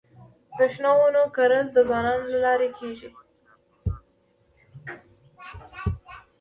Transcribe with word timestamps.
د 0.57 0.59
شنو 0.73 0.91
ونو 0.99 1.23
کرل 1.35 1.65
د 1.71 1.77
ځوانانو 1.87 2.25
له 2.33 2.39
لارې 2.45 2.69
کيږي. 2.79 3.09